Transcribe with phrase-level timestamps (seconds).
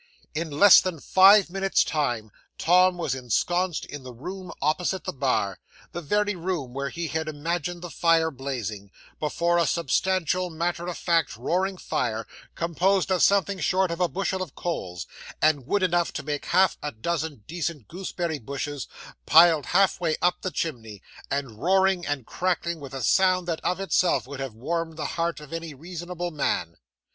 [0.33, 5.59] 'In less than five minutes' time, Tom was ensconced in the room opposite the bar
[5.91, 10.97] the very room where he had imagined the fire blazing before a substantial, matter of
[10.97, 12.25] fact, roaring fire,
[12.55, 15.05] composed of something short of a bushel of coals,
[15.39, 18.87] and wood enough to make half a dozen decent gooseberry bushes,
[19.27, 23.79] piled half way up the chimney, and roaring and crackling with a sound that of
[23.79, 26.77] itself would have warmed the heart of any reasonable man.